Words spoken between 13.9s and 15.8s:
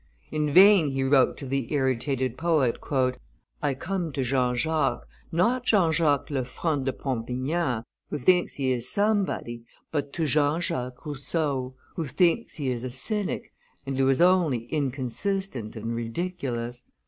who is only inconsistent